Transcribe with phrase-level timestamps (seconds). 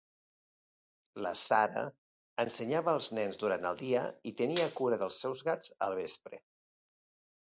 [1.25, 1.83] La Sarah
[2.43, 6.41] ensenyava els nens durant el dia i tenia cura dels seus gats al vespre.